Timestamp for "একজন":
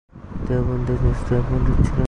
0.93-1.11